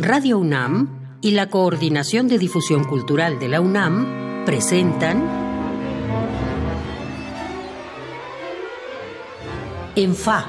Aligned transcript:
Radio 0.00 0.38
UNAM 0.38 1.18
y 1.20 1.32
la 1.32 1.48
Coordinación 1.48 2.28
de 2.28 2.38
Difusión 2.38 2.84
Cultural 2.84 3.40
de 3.40 3.48
la 3.48 3.60
UNAM 3.60 4.44
presentan 4.46 5.28
En 9.96 10.14
Fa. 10.14 10.46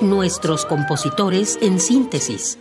Nuestros 0.00 0.64
compositores 0.64 1.58
en 1.60 1.80
síntesis. 1.80 2.56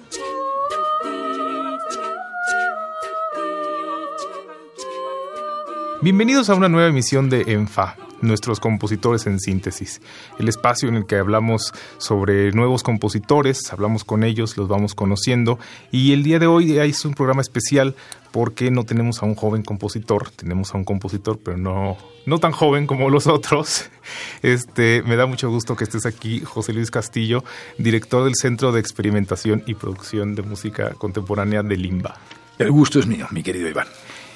Bienvenidos 6.01 6.49
a 6.49 6.55
una 6.55 6.67
nueva 6.67 6.89
emisión 6.89 7.29
de 7.29 7.43
ENFA, 7.45 7.95
nuestros 8.23 8.59
compositores 8.59 9.27
en 9.27 9.39
síntesis, 9.39 10.01
el 10.39 10.49
espacio 10.49 10.89
en 10.89 10.95
el 10.95 11.05
que 11.05 11.17
hablamos 11.17 11.73
sobre 11.97 12.51
nuevos 12.51 12.83
compositores, 12.83 13.71
hablamos 13.71 14.03
con 14.03 14.23
ellos, 14.23 14.57
los 14.57 14.67
vamos 14.67 14.95
conociendo 14.95 15.59
y 15.91 16.13
el 16.13 16.23
día 16.23 16.39
de 16.39 16.47
hoy 16.47 16.77
es 16.77 17.05
un 17.05 17.13
programa 17.13 17.41
especial 17.41 17.95
porque 18.31 18.71
no 18.71 18.83
tenemos 18.83 19.21
a 19.21 19.27
un 19.27 19.35
joven 19.35 19.61
compositor, 19.61 20.31
tenemos 20.31 20.73
a 20.73 20.77
un 20.77 20.85
compositor 20.85 21.39
pero 21.43 21.57
no, 21.57 21.97
no 22.25 22.39
tan 22.39 22.51
joven 22.51 22.87
como 22.87 23.09
los 23.09 23.27
otros. 23.27 23.89
Este, 24.41 25.01
me 25.03 25.15
da 25.15 25.25
mucho 25.25 25.49
gusto 25.49 25.77
que 25.77 25.85
estés 25.85 26.05
aquí, 26.05 26.41
José 26.41 26.73
Luis 26.73 26.91
Castillo, 26.91 27.45
director 27.77 28.25
del 28.25 28.35
Centro 28.35 28.73
de 28.73 28.81
Experimentación 28.81 29.63
y 29.65 29.75
Producción 29.75 30.35
de 30.35 30.41
Música 30.41 30.93
Contemporánea 30.95 31.63
de 31.63 31.77
Limba. 31.77 32.17
El 32.59 32.71
gusto 32.71 32.99
es 32.99 33.07
mío, 33.07 33.27
mi 33.31 33.43
querido 33.43 33.69
Iván. 33.69 33.87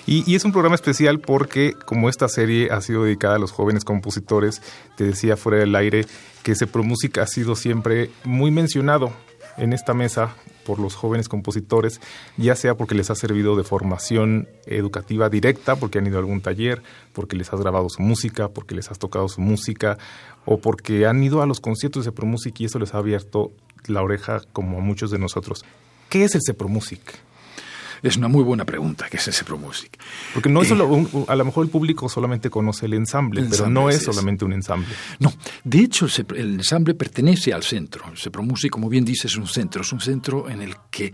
Y, 0.07 0.35
es 0.35 0.45
un 0.45 0.53
programa 0.53 0.75
especial 0.75 1.19
porque 1.19 1.73
como 1.73 2.07
esta 2.07 2.29
serie 2.29 2.69
ha 2.71 2.79
sido 2.79 3.03
dedicada 3.03 3.35
a 3.35 3.39
los 3.39 3.51
jóvenes 3.51 3.83
compositores, 3.83 4.61
te 4.95 5.03
decía 5.03 5.35
fuera 5.35 5.59
del 5.59 5.75
aire 5.75 6.05
que 6.43 6.53
Música 6.81 7.23
ha 7.23 7.27
sido 7.27 7.57
siempre 7.57 8.09
muy 8.23 8.49
mencionado 8.49 9.11
en 9.57 9.73
esta 9.73 9.93
mesa 9.93 10.33
por 10.65 10.79
los 10.79 10.95
jóvenes 10.95 11.27
compositores, 11.27 11.99
ya 12.37 12.55
sea 12.55 12.75
porque 12.75 12.95
les 12.95 13.09
ha 13.09 13.15
servido 13.15 13.57
de 13.57 13.65
formación 13.65 14.47
educativa 14.65 15.29
directa, 15.29 15.75
porque 15.75 15.97
han 15.97 16.07
ido 16.07 16.15
a 16.15 16.19
algún 16.19 16.39
taller, 16.39 16.81
porque 17.11 17.35
les 17.35 17.51
has 17.51 17.59
grabado 17.59 17.89
su 17.89 18.01
música, 18.01 18.47
porque 18.47 18.75
les 18.75 18.89
has 18.89 18.99
tocado 18.99 19.27
su 19.27 19.41
música, 19.41 19.97
o 20.45 20.59
porque 20.59 21.05
han 21.05 21.21
ido 21.21 21.41
a 21.41 21.45
los 21.45 21.59
conciertos 21.59 22.05
de 22.05 22.25
Música 22.25 22.57
y 22.59 22.65
eso 22.65 22.79
les 22.79 22.93
ha 22.93 22.99
abierto 22.99 23.51
la 23.87 24.01
oreja 24.01 24.41
como 24.53 24.77
a 24.77 24.81
muchos 24.81 25.11
de 25.11 25.19
nosotros. 25.19 25.65
¿Qué 26.07 26.23
es 26.23 26.35
el 26.35 26.41
Música? 26.69 27.13
Es 28.03 28.17
una 28.17 28.27
muy 28.27 28.43
buena 28.43 28.65
pregunta, 28.65 29.07
¿qué 29.09 29.17
es 29.17 29.27
ese 29.27 29.43
Pro 29.43 29.57
Music? 29.57 29.97
Porque 30.33 30.49
no 30.49 30.61
es 30.61 30.67
solo, 30.67 30.97
eh, 30.97 31.07
a 31.27 31.35
lo 31.35 31.45
mejor 31.45 31.65
el 31.65 31.71
público 31.71 32.09
solamente 32.09 32.49
conoce 32.49 32.85
el 32.85 32.93
ensamble, 32.93 33.45
pero 33.49 33.69
no 33.69 33.89
es, 33.89 34.03
solamente 34.03 34.45
un 34.45 34.53
ensamble. 34.53 34.87
No, 35.19 35.33
de 35.63 35.79
hecho 35.79 36.07
el, 36.35 36.55
ensamble 36.55 36.93
pertenece 36.93 37.53
al 37.53 37.63
centro. 37.63 38.05
El 38.23 38.31
Pro 38.31 38.43
Music, 38.43 38.71
como 38.71 38.89
bien 38.89 39.05
dices, 39.05 39.31
es 39.31 39.37
un 39.37 39.47
centro, 39.47 39.81
es 39.81 39.91
un 39.91 39.99
centro 39.99 40.49
en 40.49 40.61
el 40.61 40.75
que 40.89 41.13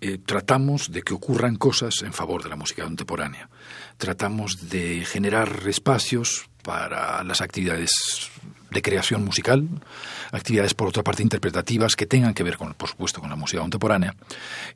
eh, 0.00 0.18
tratamos 0.24 0.90
de 0.90 1.02
que 1.02 1.14
ocurran 1.14 1.56
cosas 1.56 2.02
en 2.02 2.12
favor 2.12 2.42
de 2.42 2.48
la 2.48 2.56
música 2.56 2.84
contemporánea. 2.84 3.48
Tratamos 3.96 4.68
de 4.68 5.04
generar 5.04 5.62
espacios 5.66 6.48
para 6.62 7.22
las 7.24 7.40
actividades 7.40 8.30
de 8.72 8.82
creación 8.82 9.24
musical, 9.24 9.68
actividades 10.32 10.74
por 10.74 10.88
otra 10.88 11.02
parte 11.02 11.22
interpretativas 11.22 11.96
que 11.96 12.06
tengan 12.06 12.34
que 12.34 12.42
ver 12.42 12.56
con, 12.56 12.74
por 12.74 12.88
supuesto, 12.88 13.20
con 13.20 13.30
la 13.30 13.36
música 13.36 13.60
contemporánea, 13.60 14.14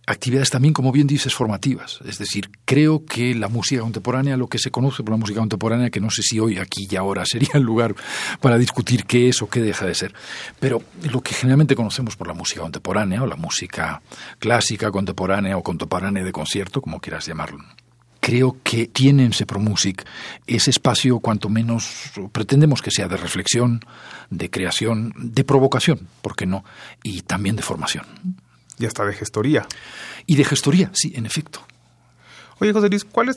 actividades 0.06 0.50
también, 0.50 0.74
como 0.74 0.92
bien 0.92 1.06
dices, 1.06 1.34
formativas. 1.34 2.00
Es 2.06 2.18
decir, 2.18 2.50
creo 2.64 3.04
que 3.04 3.34
la 3.34 3.48
música 3.48 3.82
contemporánea, 3.82 4.36
lo 4.36 4.48
que 4.48 4.58
se 4.58 4.70
conoce 4.70 5.02
por 5.02 5.12
la 5.12 5.18
música 5.18 5.40
contemporánea, 5.40 5.90
que 5.90 6.00
no 6.00 6.10
sé 6.10 6.22
si 6.22 6.38
hoy, 6.38 6.58
aquí 6.58 6.86
y 6.90 6.96
ahora 6.96 7.24
sería 7.26 7.50
el 7.54 7.62
lugar 7.62 7.94
para 8.40 8.58
discutir 8.58 9.04
qué 9.04 9.28
es 9.28 9.42
o 9.42 9.48
qué 9.48 9.60
deja 9.60 9.86
de 9.86 9.94
ser, 9.94 10.14
pero 10.60 10.82
lo 11.10 11.22
que 11.22 11.34
generalmente 11.34 11.74
conocemos 11.74 12.16
por 12.16 12.26
la 12.26 12.34
música 12.34 12.60
contemporánea 12.62 13.22
o 13.22 13.26
la 13.26 13.36
música 13.36 14.02
clásica, 14.38 14.90
contemporánea 14.90 15.56
o 15.56 15.62
contemporánea 15.62 16.22
de 16.24 16.32
concierto, 16.32 16.80
como 16.80 17.00
quieras 17.00 17.26
llamarlo 17.26 17.64
creo 18.26 18.56
que 18.64 18.88
tiene 18.88 19.24
en 19.24 19.32
Sepromusic 19.32 20.04
ese 20.48 20.70
espacio 20.70 21.20
cuanto 21.20 21.48
menos 21.48 22.10
pretendemos 22.32 22.82
que 22.82 22.90
sea 22.90 23.06
de 23.06 23.16
reflexión, 23.16 23.84
de 24.30 24.50
creación, 24.50 25.14
de 25.16 25.44
provocación, 25.44 26.08
¿por 26.22 26.34
qué 26.34 26.44
no? 26.44 26.64
Y 27.04 27.22
también 27.22 27.54
de 27.54 27.62
formación. 27.62 28.04
Y 28.80 28.86
hasta 28.86 29.04
de 29.04 29.12
gestoría. 29.12 29.68
Y 30.26 30.34
de 30.34 30.44
gestoría, 30.44 30.90
sí, 30.92 31.12
en 31.14 31.24
efecto. 31.24 31.64
Oye, 32.58 32.72
José 32.72 32.88
Luis, 32.88 33.04
¿cuáles 33.04 33.36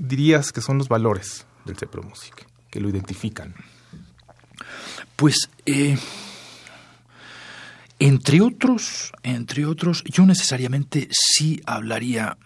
dirías 0.00 0.50
que 0.50 0.60
son 0.60 0.76
los 0.76 0.88
valores 0.88 1.46
del 1.64 1.78
Sepromusic 1.78 2.48
que 2.68 2.80
lo 2.80 2.88
identifican? 2.88 3.54
Pues 5.14 5.50
eh, 5.66 5.96
entre 8.00 8.40
otros, 8.40 9.12
entre 9.22 9.66
otros, 9.66 10.02
yo 10.02 10.26
necesariamente 10.26 11.06
sí 11.12 11.60
hablaría 11.64 12.36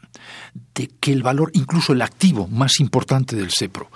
de 0.75 0.89
que 1.01 1.12
el 1.12 1.23
valor, 1.23 1.51
incluso 1.55 1.93
el 1.93 2.03
activo 2.03 2.47
más 2.49 2.81
importante 2.81 3.37
del 3.37 3.51
CEPRO, 3.51 3.91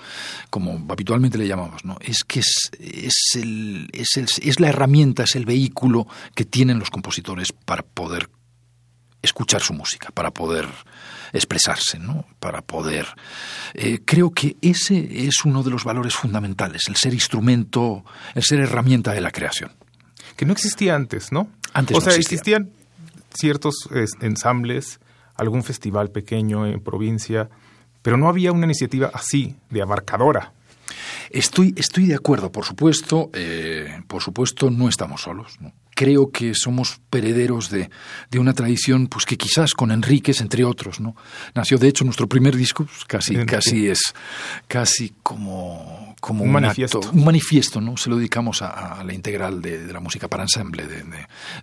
como 0.51 0.85
habitualmente 0.89 1.39
le 1.39 1.47
llamamos, 1.47 1.85
¿no? 1.85 1.99
es 2.01 2.25
que 2.25 2.41
es, 2.41 2.71
es, 2.79 3.15
el, 3.35 3.89
es, 3.93 4.17
el, 4.17 4.29
es 4.43 4.61
la 4.61 4.69
herramienta, 4.69 5.25
es 5.25 5.37
el 5.37 5.45
vehículo 5.45 6.07
que 6.35 6.45
tienen 6.45 6.79
los 6.79 6.91
compositores 6.91 7.53
para 7.53 7.83
poder 7.83 8.29
escuchar 9.23 9.61
su 9.63 9.75
música, 9.75 10.11
para 10.13 10.31
poder 10.31 10.69
expresarse, 11.33 11.99
¿no? 11.99 12.27
para 12.41 12.63
poder... 12.63 13.07
Eh, 13.75 14.01
creo 14.05 14.31
que 14.31 14.57
ese 14.63 15.27
es 15.27 15.45
uno 15.45 15.63
de 15.63 15.71
los 15.71 15.85
valores 15.85 16.15
fundamentales, 16.15 16.83
el 16.89 16.97
ser 16.97 17.15
instrumento, 17.15 18.05
el 18.35 18.43
ser 18.43 18.61
herramienta 18.61 19.13
de 19.13 19.21
la 19.21 19.31
creación 19.31 19.73
que 20.39 20.47
no 20.47 20.53
existía 20.53 20.95
antes, 20.95 21.33
¿no? 21.33 21.51
Antes 21.75 21.97
o 21.97 22.01
sea, 22.01 22.15
existían 22.15 22.71
ciertos 23.35 23.75
ensambles, 24.21 25.01
algún 25.39 25.63
festival 25.63 26.11
pequeño 26.11 26.67
en 26.67 26.81
provincia, 26.81 27.49
pero 28.03 28.17
no 28.17 28.29
había 28.29 28.53
una 28.53 28.67
iniciativa 28.67 29.11
así, 29.15 29.57
de 29.71 29.83
abarcadora. 29.83 30.53
Estoy, 31.31 31.75
estoy 31.77 32.07
de 32.07 32.15
acuerdo, 32.15 32.51
por 32.51 32.65
supuesto, 32.65 33.31
eh, 33.35 34.01
por 34.07 34.23
supuesto 34.23 34.71
no 34.71 34.89
estamos 34.89 35.23
solos. 35.23 35.59
Creo 35.95 36.31
que 36.31 36.55
somos 36.55 37.01
herederos 37.13 37.71
de, 37.71 37.91
de, 38.31 38.39
una 38.39 38.55
tradición 38.55 39.09
pues 39.09 39.27
que 39.27 39.37
quizás 39.37 39.75
con 39.75 39.91
Enríquez, 39.91 40.41
entre 40.41 40.65
otros, 40.65 41.01
¿no? 41.01 41.17
Nació, 41.55 41.77
de 41.77 41.89
hecho, 41.89 42.05
nuestro 42.05 42.29
primer 42.29 42.57
disco, 42.57 42.85
pues, 42.85 43.05
casi, 43.05 43.35
casi 43.45 43.89
es 43.89 44.01
casi 44.69 45.15
como, 45.23 46.15
como 46.21 46.45
un, 46.45 46.53
manifiesto. 46.53 47.01
un 47.13 47.25
manifiesto, 47.25 47.81
¿no? 47.81 47.97
Se 47.97 48.09
lo 48.09 48.17
dedicamos 48.17 48.63
a, 48.63 49.03
la 49.05 49.13
integral 49.13 49.61
de, 49.61 49.93
la 49.93 50.01
música 50.01 50.29
para 50.29 50.45
ensamble 50.45 50.87
de, 50.87 51.05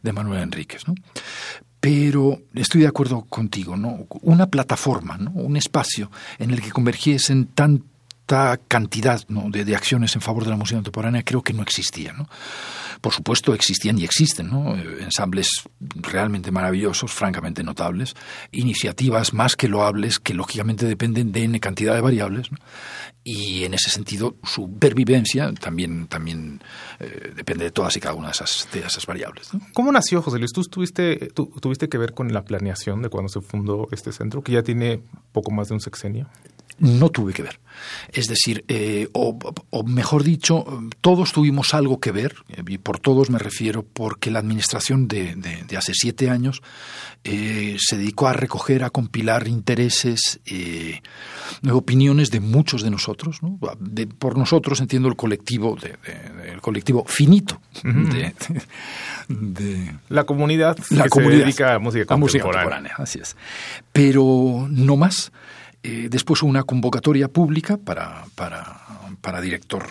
de, 0.03 0.14
Manuel 0.14 0.41
Enríquez, 0.44 0.88
¿no? 0.88 0.96
Pero 1.85 2.41
estoy 2.56 2.81
de 2.81 2.88
acuerdo 2.88 3.25
contigo, 3.25 3.78
¿no? 3.78 4.07
Una 4.23 4.47
plataforma, 4.47 5.19
¿no? 5.19 5.29
Un 5.35 5.56
espacio 5.56 6.09
en 6.40 6.50
el 6.50 6.59
que 6.59 6.72
convergiesen 6.72 7.46
tan 7.46 7.84
cantidad 8.68 9.22
de, 9.28 9.75
acciones 9.75 10.16
en 10.16 10.22
favor 10.22 10.46
de 10.46 10.50
la 10.50 10.56
música 10.56 10.78
contemporánea 10.78 11.22
creo 11.22 11.44
que 11.44 11.53
no 11.53 11.62
existía. 11.62 12.12
¿no? 12.13 12.28
Por 13.05 13.13
supuesto, 13.13 13.53
existían 13.53 13.99
y 13.99 14.03
existen 14.03 14.49
¿no? 14.49 14.75
Eh, 14.75 15.03
ensambles 15.03 15.47
realmente 15.79 16.49
maravillosos, 16.49 17.11
francamente 17.11 17.61
notables, 17.61 18.16
iniciativas 18.51 19.31
más 19.31 19.55
que 19.55 19.67
loables 19.67 20.17
que 20.17 20.33
lógicamente 20.33 20.88
dependen 20.88 21.31
de 21.31 21.43
N 21.43 21.59
cantidad 21.59 21.93
de 21.93 22.01
variables. 22.01 22.49
Y 23.23 23.63
en 23.63 23.75
ese 23.75 23.91
sentido, 23.91 24.38
su 24.41 24.79
pervivencia 24.79 25.53
también, 25.53 26.07
también 26.07 26.63
eh, 26.99 27.31
depende 27.35 27.66
de 27.66 27.71
todas 27.71 27.95
y 27.95 27.99
cada 27.99 28.16
una 28.16 28.29
de 28.29 28.31
esas, 28.31 28.67
de 28.73 28.79
esas 28.79 29.05
variables. 29.05 29.51
¿Cómo 29.75 29.91
nació, 29.91 30.23
José 30.23 30.39
Luis? 30.39 30.51
¿Tú 30.51 30.63
tuviste, 30.63 31.29
tú, 31.35 31.53
tuviste 31.61 31.87
que 31.87 31.99
ver 31.99 32.16
con 32.16 32.33
la 32.33 32.43
planeación 32.43 33.03
de 33.03 33.09
cuando 33.09 33.29
se 33.29 33.39
fundó 33.41 33.87
este 33.91 34.13
centro, 34.13 34.41
que 34.41 34.53
ya 34.53 34.63
tiene 34.63 35.03
poco 35.31 35.51
más 35.51 35.67
de 35.67 35.75
un 35.75 35.79
sexenio? 35.79 36.27
No 36.80 37.09
tuve 37.09 37.34
que 37.34 37.44
ver. 37.44 37.59
Es 38.12 38.28
decir, 38.28 38.63
eh, 38.68 39.09
o, 39.13 39.38
mejor 39.86 40.24
dicho, 40.24 40.66
todos 41.02 41.34
tuvimos 41.34 41.74
algo 41.74 42.00
que 42.00 42.12
ver, 42.12 42.36
y 42.68 42.78
por 42.78 43.00
todos 43.00 43.30
me 43.30 43.40
refiero 43.40 43.84
porque 43.84 44.31
la 44.31 44.40
administración 44.40 45.08
de, 45.08 45.66
hace 45.78 45.94
siete 45.94 46.29
años 46.29 46.61
eh, 47.23 47.78
se 47.79 47.97
dedicó 47.97 48.28
a 48.28 48.34
recoger, 48.34 48.84
a 48.84 48.90
compilar 48.90 49.47
intereses, 49.47 50.40
eh, 50.46 51.02
opiniones 51.70 52.32
de 52.32 52.40
muchos 52.40 52.82
de 52.82 52.91
nosotros. 52.91 53.40
por 54.20 54.38
nosotros 54.38 54.79
entiendo 54.79 55.09
el 55.09 55.16
colectivo, 55.16 55.78
el 56.46 56.61
colectivo 56.61 57.05
finito 57.08 57.61
de, 57.84 58.34
la 60.09 60.23
comunidad 60.23 60.78
la 60.90 61.03
que 61.03 61.09
comunidad, 61.09 61.40
se 61.40 61.46
dedica 61.46 61.73
a 61.73 61.79
música 61.79 62.16
contemporánea. 62.16 62.96
Así 62.97 63.20
es. 63.20 63.35
Pero 63.91 64.67
no 64.70 64.96
más. 64.96 65.32
Eh, 65.87 66.08
después 66.09 66.41
una 66.41 66.64
convocatoria 66.64 67.28
pública 67.28 67.78
para, 67.78 68.26
para, 68.34 68.76
para 69.22 69.40
director 69.40 69.85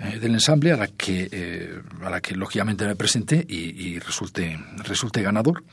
eh, 0.00 0.18
del 0.18 0.34
ensamble 0.34 0.70
a 0.70 0.76
la 0.76 0.88
que, 0.88 1.30
eh, 1.32 1.80
a 2.02 2.10
la 2.10 2.20
que 2.20 2.36
lógicamente 2.36 2.86
me 2.86 2.94
presenté 2.94 3.46
y, 3.48 3.56
y 3.56 3.98
resulté, 3.98 4.62
resulté 4.84 5.22
ganador. 5.22 5.64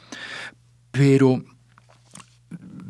Pero 0.89 1.43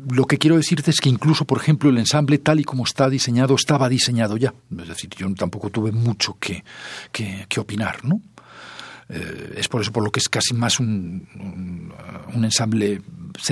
lo 0.08 0.26
que 0.26 0.38
quiero 0.38 0.56
decirte 0.56 0.92
es 0.92 1.00
que 1.00 1.08
incluso, 1.08 1.44
por 1.46 1.58
ejemplo, 1.58 1.90
el 1.90 1.98
ensamble 1.98 2.38
tal 2.38 2.60
y 2.60 2.64
como 2.64 2.84
está 2.84 3.10
diseñado, 3.10 3.56
estaba 3.56 3.88
diseñado 3.88 4.36
ya. 4.36 4.54
Es 4.78 4.86
decir, 4.86 5.10
yo 5.16 5.34
tampoco 5.34 5.70
tuve 5.70 5.90
mucho 5.90 6.38
que, 6.38 6.62
que, 7.10 7.44
que 7.48 7.58
opinar, 7.58 8.04
¿no? 8.04 8.22
Eh, 9.08 9.54
es 9.58 9.68
por 9.68 9.80
eso 9.80 9.92
por 9.92 10.02
lo 10.02 10.10
que 10.10 10.18
es 10.18 10.28
casi 10.28 10.52
más 10.52 10.80
un, 10.80 11.92
un, 12.34 12.44
ensamble 12.44 13.00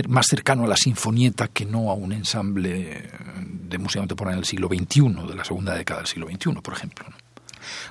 más 0.09 0.27
cercano 0.27 0.65
a 0.65 0.69
la 0.69 0.77
sinfonieta 0.77 1.49
que 1.49 1.65
no 1.65 1.91
a 1.91 1.95
un 1.95 2.13
ensamble 2.13 3.11
de 3.41 3.79
música 3.79 4.01
contemporánea 4.01 4.37
del 4.37 4.47
siglo 4.47 4.69
XXI, 4.69 5.29
de 5.29 5.35
la 5.35 5.45
segunda 5.45 5.75
década 5.75 6.01
del 6.01 6.09
siglo 6.09 6.27
XXI, 6.27 6.61
por 6.63 6.75
ejemplo. 6.75 7.07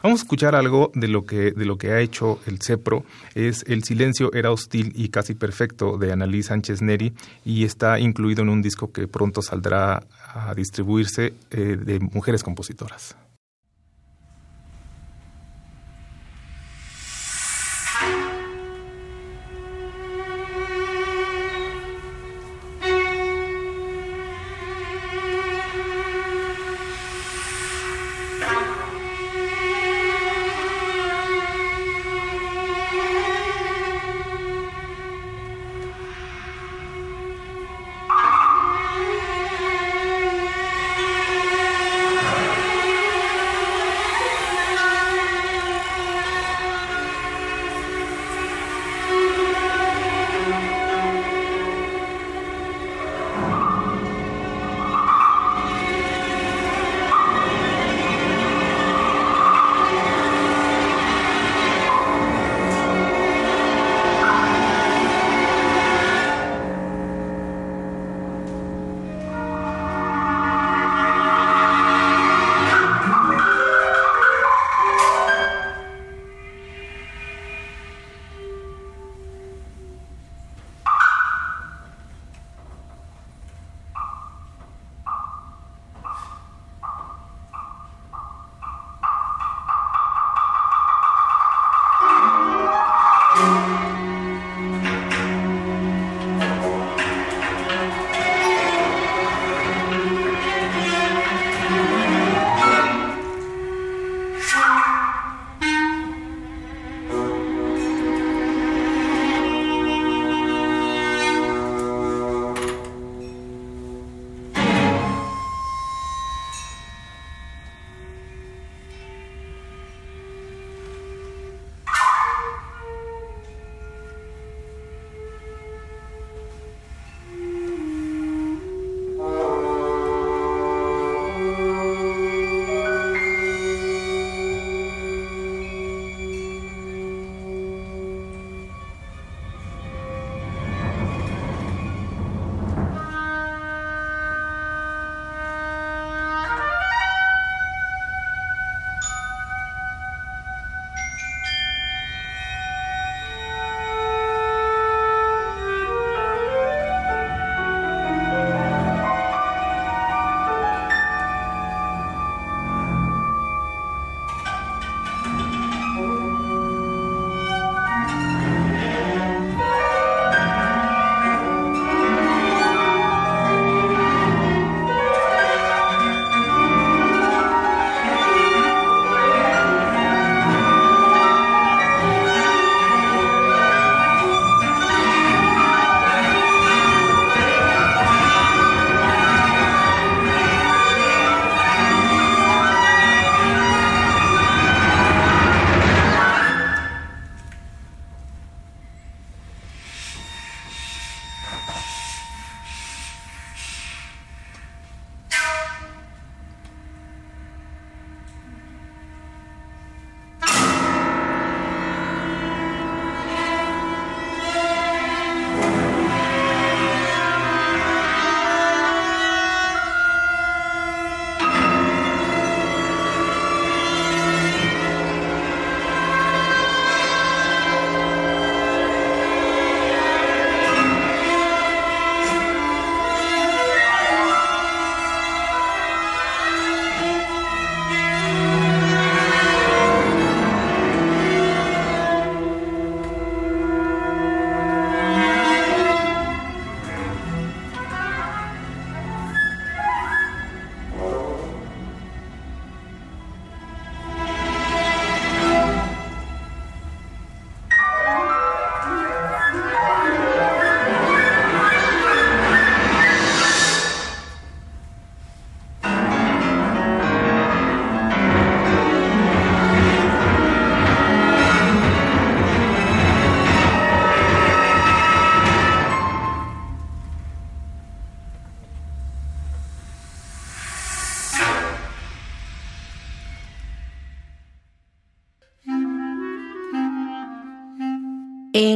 Vamos 0.02 0.20
a 0.20 0.24
escuchar 0.24 0.56
algo 0.56 0.92
de 0.94 1.08
lo 1.08 1.26
que 1.26 1.52
de 1.52 1.66
lo 1.66 1.78
que 1.78 1.92
ha 1.92 2.00
hecho 2.00 2.40
el 2.46 2.60
CEPRO. 2.62 3.06
Es 3.36 3.64
El 3.68 3.84
silencio 3.84 4.32
era 4.34 4.52
hostil 4.52 4.94
y 4.96 5.10
casi 5.10 5.34
perfecto 5.34 5.98
de 5.98 6.12
Annalise 6.12 6.50
Sánchez 6.50 6.82
Neri 6.82 7.14
y 7.44 7.64
está 7.64 8.00
incluido 8.00 8.44
en 8.44 8.50
un 8.50 8.62
disco 8.62 8.92
que 8.92 9.08
pronto 9.08 9.42
saldrá 9.42 10.04
a 10.34 10.54
distribuirse 10.56 11.34
eh, 11.52 11.78
de 11.80 12.00
mujeres 12.00 12.44
compositoras. 12.44 13.16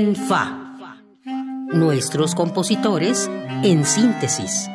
En 0.07 0.15
Fa. 0.15 0.95
Nuestros 1.73 2.33
compositores 2.33 3.29
en 3.63 3.83
síntesis. 3.83 4.69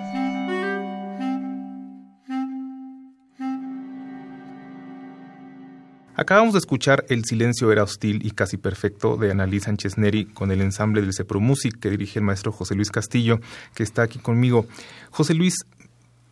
Acabamos 6.14 6.52
de 6.52 6.58
escuchar 6.58 7.06
El 7.08 7.24
silencio 7.24 7.72
era 7.72 7.82
hostil 7.82 8.24
y 8.26 8.32
casi 8.32 8.58
perfecto 8.58 9.16
de 9.16 9.30
Annalí 9.30 9.58
Sánchez 9.60 9.96
Neri 9.96 10.26
con 10.26 10.50
el 10.50 10.60
ensamble 10.60 11.00
del 11.00 11.14
Cepro 11.14 11.40
Music 11.40 11.78
que 11.80 11.88
dirige 11.88 12.18
el 12.18 12.26
maestro 12.26 12.52
José 12.52 12.74
Luis 12.74 12.90
Castillo, 12.90 13.40
que 13.74 13.82
está 13.82 14.02
aquí 14.02 14.18
conmigo. 14.18 14.66
José 15.10 15.32
Luis, 15.32 15.54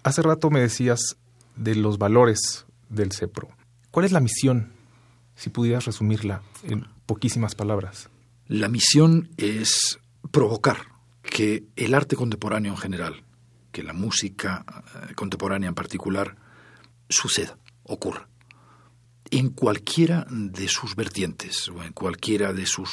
hace 0.02 0.20
rato 0.20 0.50
me 0.50 0.60
decías 0.60 1.16
de 1.56 1.74
los 1.74 1.96
valores 1.96 2.66
del 2.90 3.12
Cepro. 3.12 3.48
¿Cuál 3.90 4.04
es 4.04 4.12
la 4.12 4.20
misión, 4.20 4.72
si 5.36 5.48
pudieras 5.48 5.86
resumirla 5.86 6.42
en 6.64 6.86
poquísimas 7.06 7.54
palabras? 7.54 8.10
La 8.50 8.66
misión 8.68 9.30
es 9.36 10.00
provocar 10.32 10.78
que 11.22 11.66
el 11.76 11.94
arte 11.94 12.16
contemporáneo 12.16 12.72
en 12.72 12.78
general, 12.78 13.22
que 13.70 13.84
la 13.84 13.92
música 13.92 14.64
eh, 15.08 15.14
contemporánea 15.14 15.68
en 15.68 15.76
particular, 15.76 16.34
suceda, 17.08 17.56
ocurra 17.84 18.28
en 19.30 19.50
cualquiera 19.50 20.26
de 20.28 20.66
sus 20.66 20.96
vertientes 20.96 21.68
o 21.68 21.84
en 21.84 21.92
cualquiera 21.92 22.52
de 22.52 22.66
sus 22.66 22.90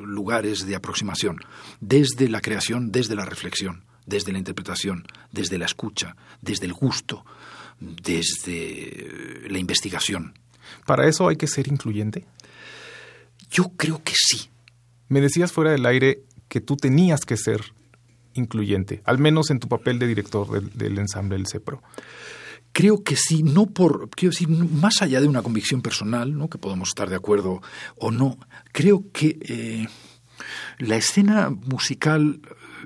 lugares 0.00 0.66
de 0.66 0.74
aproximación, 0.74 1.38
desde 1.78 2.28
la 2.28 2.40
creación, 2.40 2.90
desde 2.90 3.14
la 3.14 3.24
reflexión, 3.24 3.84
desde 4.06 4.32
la 4.32 4.38
interpretación, 4.38 5.06
desde 5.30 5.56
la 5.56 5.66
escucha, 5.66 6.16
desde 6.40 6.66
el 6.66 6.72
gusto, 6.72 7.24
desde 7.78 9.46
la 9.48 9.60
investigación. 9.60 10.36
¿Para 10.84 11.06
eso 11.06 11.28
hay 11.28 11.36
que 11.36 11.46
ser 11.46 11.68
incluyente? 11.68 12.26
Yo 13.48 13.70
creo 13.76 14.02
que 14.02 14.14
sí. 14.16 14.50
Me 15.08 15.20
decías 15.20 15.52
fuera 15.52 15.70
del 15.70 15.86
aire 15.86 16.22
que 16.48 16.60
tú 16.60 16.76
tenías 16.76 17.20
que 17.24 17.36
ser 17.36 17.74
incluyente, 18.34 19.02
al 19.04 19.18
menos 19.18 19.50
en 19.50 19.60
tu 19.60 19.68
papel 19.68 19.98
de 19.98 20.06
director 20.06 20.62
del, 20.72 20.98
ensamble 20.98 21.36
del 21.36 21.46
CEPRO. 21.46 21.82
Creo 22.72 23.02
que 23.02 23.16
sí, 23.16 23.42
no 23.42 23.66
por, 23.66 24.10
más 24.70 25.00
allá 25.00 25.20
de 25.20 25.28
una 25.28 25.42
convicción 25.42 25.80
personal, 25.80 26.36
¿no? 26.36 26.50
que 26.50 26.58
podemos 26.58 26.88
estar 26.90 27.08
de 27.08 27.16
acuerdo 27.16 27.62
o 27.96 28.10
no, 28.10 28.38
creo 28.72 29.04
que 29.12 29.38
eh, 29.40 29.86
la 30.78 30.96
escena 30.96 31.48
musical 31.50 32.40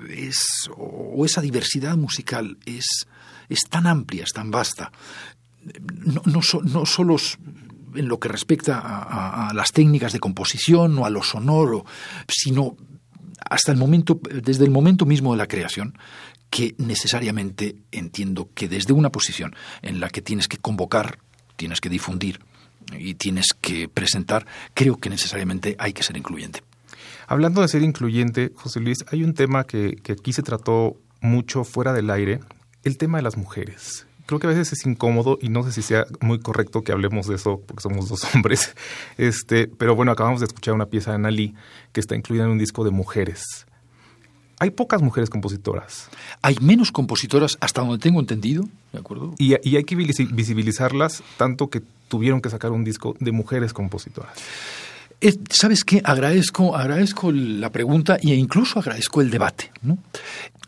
es, 0.09 0.69
o 0.77 1.25
esa 1.25 1.41
diversidad 1.41 1.97
musical 1.97 2.57
es, 2.65 3.07
es 3.49 3.61
tan 3.69 3.85
amplia, 3.85 4.23
es 4.23 4.31
tan 4.31 4.49
vasta, 4.49 4.91
no, 6.05 6.21
no, 6.25 6.41
no 6.63 6.85
solo 6.85 7.17
en 7.95 8.07
lo 8.07 8.19
que 8.19 8.27
respecta 8.27 8.79
a, 8.79 9.53
las 9.53 9.71
técnicas 9.71 10.13
de 10.13 10.19
composición 10.19 10.97
o 10.97 11.05
a 11.05 11.09
lo 11.09 11.23
sonoro, 11.23 11.85
sino 12.27 12.75
hasta 13.49 13.71
el 13.71 13.77
momento, 13.77 14.19
desde 14.43 14.65
el 14.65 14.71
momento 14.71 15.05
mismo 15.05 15.31
de 15.31 15.37
la 15.37 15.47
creación, 15.47 15.97
que 16.49 16.75
necesariamente 16.77 17.75
entiendo 17.91 18.49
que 18.53 18.67
desde 18.67 18.93
una 18.93 19.11
posición 19.11 19.55
en 19.81 19.99
la 19.99 20.09
que 20.09 20.21
tienes 20.21 20.47
que 20.47 20.57
convocar, 20.57 21.19
tienes 21.55 21.81
que 21.81 21.89
difundir 21.89 22.41
y 22.97 23.15
tienes 23.15 23.47
que 23.59 23.87
presentar, 23.87 24.45
creo 24.73 24.97
que 24.97 25.09
necesariamente 25.09 25.75
hay 25.79 25.93
que 25.93 26.03
ser 26.03 26.17
incluyente. 26.17 26.61
Hablando 27.27 27.61
de 27.61 27.69
ser 27.69 27.83
incluyente, 27.83 28.51
José 28.55 28.81
Luis, 28.81 29.05
hay 29.11 29.23
un 29.23 29.33
tema 29.33 29.63
que 29.63 30.01
aquí 30.09 30.33
se 30.33 30.43
trató 30.43 30.97
mucho 31.21 31.63
fuera 31.63 31.93
del 31.93 32.09
aire, 32.09 32.41
el 32.83 32.97
tema 32.97 33.19
de 33.19 33.23
las 33.23 33.37
mujeres 33.37 34.05
creo 34.31 34.39
que 34.39 34.47
a 34.47 34.49
veces 34.51 34.71
es 34.71 34.85
incómodo 34.85 35.37
y 35.41 35.49
no 35.49 35.61
sé 35.63 35.73
si 35.73 35.81
sea 35.81 36.05
muy 36.21 36.39
correcto 36.39 36.83
que 36.83 36.93
hablemos 36.93 37.27
de 37.27 37.35
eso 37.35 37.61
porque 37.67 37.83
somos 37.83 38.07
dos 38.07 38.23
hombres. 38.35 38.73
Este, 39.17 39.67
pero 39.67 39.93
bueno, 39.93 40.13
acabamos 40.13 40.39
de 40.39 40.45
escuchar 40.45 40.73
una 40.73 40.85
pieza 40.85 41.11
de 41.11 41.15
Analí 41.15 41.53
que 41.91 41.99
está 41.99 42.15
incluida 42.15 42.45
en 42.45 42.51
un 42.51 42.57
disco 42.57 42.85
de 42.85 42.91
mujeres. 42.91 43.43
Hay 44.59 44.69
pocas 44.69 45.01
mujeres 45.01 45.29
compositoras. 45.29 46.09
Hay 46.41 46.55
menos 46.61 46.91
compositoras 46.91 47.57
hasta 47.59 47.81
donde 47.81 47.97
tengo 47.97 48.19
entendido, 48.21 48.63
¿de 48.93 48.99
acuerdo? 48.99 49.33
Y, 49.37 49.55
y 49.67 49.75
hay 49.75 49.83
que 49.83 49.95
visibilizarlas 49.95 51.23
tanto 51.35 51.69
que 51.69 51.81
tuvieron 52.07 52.41
que 52.41 52.49
sacar 52.49 52.71
un 52.71 52.83
disco 52.85 53.15
de 53.19 53.31
mujeres 53.31 53.73
compositoras. 53.73 54.37
¿Sabes 55.49 55.83
qué? 55.83 56.01
Agradezco, 56.03 56.75
agradezco 56.75 57.31
la 57.31 57.69
pregunta 57.69 58.15
e 58.21 58.35
incluso 58.35 58.79
agradezco 58.79 59.21
el 59.21 59.29
debate. 59.29 59.71
¿no? 59.81 59.97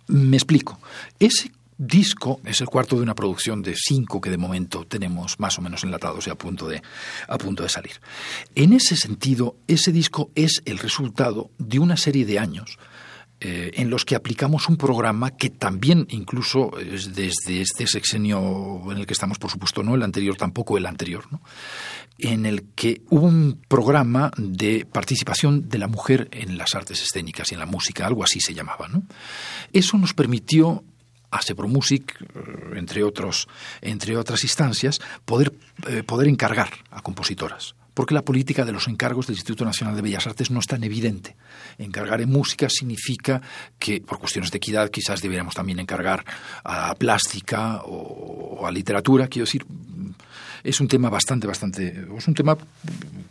Me 0.07 0.37
explico. 0.37 0.79
Ese 1.19 1.51
disco 1.87 2.39
es 2.45 2.61
el 2.61 2.67
cuarto 2.67 2.95
de 2.95 3.03
una 3.03 3.15
producción 3.15 3.61
de 3.61 3.75
cinco 3.75 4.21
que 4.21 4.29
de 4.29 4.37
momento 4.37 4.85
tenemos 4.85 5.39
más 5.39 5.57
o 5.59 5.61
menos 5.61 5.83
enlatados 5.83 6.27
y 6.27 6.29
a 6.29 6.35
punto 6.35 6.67
de, 6.67 6.81
a 7.27 7.37
punto 7.37 7.63
de 7.63 7.69
salir. 7.69 7.99
En 8.55 8.73
ese 8.73 8.95
sentido, 8.95 9.57
ese 9.67 9.91
disco 9.91 10.31
es 10.35 10.61
el 10.65 10.79
resultado 10.79 11.51
de 11.57 11.79
una 11.79 11.97
serie 11.97 12.25
de 12.25 12.39
años 12.39 12.77
eh, 13.45 13.71
en 13.73 13.89
los 13.89 14.05
que 14.05 14.15
aplicamos 14.15 14.69
un 14.69 14.77
programa 14.77 15.31
que 15.31 15.49
también 15.49 16.07
incluso 16.09 16.77
es 16.79 17.13
desde 17.13 17.59
este 17.59 17.87
sexenio 17.87 18.89
en 18.89 18.99
el 18.99 19.05
que 19.05 19.11
estamos, 19.11 19.37
por 19.37 19.51
supuesto, 19.51 19.83
no 19.83 19.95
el 19.95 20.03
anterior, 20.03 20.37
tampoco 20.37 20.77
el 20.77 20.85
anterior, 20.85 21.25
¿no? 21.29 21.41
en 22.19 22.45
el 22.45 22.63
que 22.73 23.01
hubo 23.09 23.25
un 23.25 23.59
programa 23.67 24.31
de 24.37 24.85
participación 24.85 25.67
de 25.67 25.77
la 25.77 25.89
mujer 25.89 26.29
en 26.31 26.57
las 26.57 26.73
artes 26.73 27.01
escénicas 27.01 27.51
y 27.51 27.55
en 27.55 27.59
la 27.59 27.65
música, 27.65 28.07
algo 28.07 28.23
así 28.23 28.39
se 28.39 28.53
llamaba. 28.53 28.87
¿no? 28.87 29.03
Eso 29.73 29.97
nos 29.97 30.13
permitió 30.13 30.85
a 31.33 31.41
Sepromusic, 31.41 32.21
eh, 32.21 32.77
entre, 32.77 33.03
otros, 33.03 33.47
entre 33.81 34.17
otras 34.17 34.43
instancias, 34.43 34.99
poder, 35.25 35.53
eh, 35.87 36.03
poder 36.03 36.27
encargar 36.27 36.69
a 36.91 37.01
compositoras 37.01 37.75
porque 37.93 38.13
la 38.13 38.23
política 38.23 38.65
de 38.65 38.71
los 38.71 38.87
encargos 38.87 39.27
del 39.27 39.35
Instituto 39.35 39.65
Nacional 39.65 39.95
de 39.95 40.01
Bellas 40.01 40.25
Artes 40.25 40.49
no 40.49 40.59
es 40.59 40.65
tan 40.65 40.83
evidente. 40.83 41.35
Encargar 41.77 42.21
en 42.21 42.29
música 42.31 42.67
significa 42.69 43.41
que, 43.77 44.01
por 44.01 44.19
cuestiones 44.19 44.51
de 44.51 44.57
equidad, 44.57 44.89
quizás 44.89 45.21
deberíamos 45.21 45.53
también 45.53 45.79
encargar 45.79 46.25
a 46.63 46.95
plástica 46.95 47.81
o, 47.85 48.65
a 48.65 48.71
literatura. 48.71 49.27
Quiero 49.27 49.45
decir, 49.45 49.65
es 50.63 50.79
un 50.81 50.87
tema 50.87 51.09
bastante, 51.09 51.45
bastante, 51.45 52.05
es 52.17 52.27
un 52.27 52.33
tema 52.33 52.57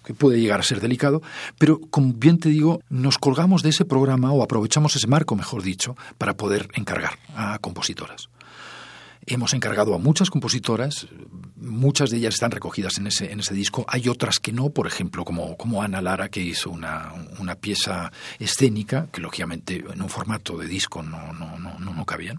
que 0.04 0.14
puede 0.14 0.40
llegar 0.40 0.60
a 0.60 0.64
ser 0.64 0.80
delicado, 0.80 1.22
pero 1.58 1.80
como 1.90 2.12
bien 2.14 2.38
te 2.38 2.48
digo, 2.48 2.80
nos 2.88 3.18
colgamos 3.18 3.62
de 3.62 3.70
ese 3.70 3.84
programa 3.84 4.32
o 4.32 4.42
aprovechamos 4.42 4.96
ese 4.96 5.06
marco, 5.06 5.36
mejor 5.36 5.62
dicho, 5.62 5.96
para 6.18 6.36
poder 6.36 6.68
encargar 6.74 7.18
a 7.36 7.58
compositoras. 7.58 8.28
Hemos 9.24 9.54
encargado 9.54 9.94
a 9.94 9.98
muchas 9.98 10.30
compositoras, 10.30 11.06
muchas 11.54 12.10
de 12.10 12.16
ellas 12.16 12.34
están 12.34 12.50
recogidas 12.50 12.98
en 12.98 13.06
ese, 13.06 13.30
en 13.30 13.38
ese 13.38 13.54
disco, 13.54 13.84
hay 13.86 14.08
otras 14.08 14.40
que 14.40 14.52
no, 14.52 14.70
por 14.70 14.88
ejemplo, 14.88 15.24
como, 15.24 15.56
como 15.56 15.80
Ana 15.80 16.02
Lara, 16.02 16.28
que 16.28 16.40
hizo 16.40 16.70
una, 16.70 17.12
una 17.38 17.54
pieza 17.54 18.10
escénica, 18.40 19.06
que 19.12 19.20
lógicamente 19.20 19.84
en 19.92 20.02
un 20.02 20.08
formato 20.08 20.56
de 20.58 20.66
disco 20.66 21.04
no, 21.04 21.32
no, 21.34 21.56
no, 21.58 21.78
no 21.78 22.04
cabían. 22.04 22.38